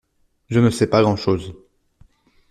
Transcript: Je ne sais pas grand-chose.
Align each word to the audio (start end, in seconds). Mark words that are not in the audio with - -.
Je 0.49 0.59
ne 0.59 0.71
sais 0.71 0.87
pas 0.87 1.03
grand-chose. 1.03 1.53